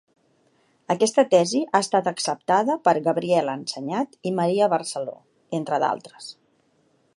Aquesta 0.93 1.23
tesi 1.33 1.61
ha 1.65 1.81
estat 1.85 2.09
acceptada 2.13 2.79
per 2.89 2.95
Gabriel 3.09 3.53
Ensenyat 3.55 4.19
i 4.31 4.35
Maria 4.41 4.73
Barceló, 4.75 5.17
entre 5.61 5.81
altres. 5.93 6.35